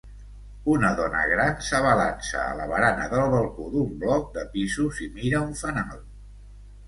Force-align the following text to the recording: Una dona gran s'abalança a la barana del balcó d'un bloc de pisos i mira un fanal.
Una 0.75 0.87
dona 0.99 1.19
gran 1.31 1.59
s'abalança 1.65 2.39
a 2.45 2.55
la 2.61 2.65
barana 2.71 3.05
del 3.13 3.25
balcó 3.35 3.67
d'un 3.75 3.93
bloc 4.05 4.25
de 4.39 4.47
pisos 4.57 5.03
i 5.09 5.13
mira 5.19 5.43
un 5.49 5.53
fanal. 5.63 6.01